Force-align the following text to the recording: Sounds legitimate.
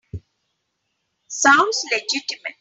Sounds 1.27 1.83
legitimate. 1.91 2.47